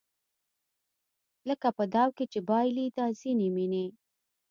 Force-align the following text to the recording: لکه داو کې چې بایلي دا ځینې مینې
لکه 1.47 1.69
داو 1.93 2.09
کې 2.17 2.25
چې 2.31 2.39
بایلي 2.49 2.85
دا 2.97 3.05
ځینې 3.19 3.47
مینې 3.55 3.85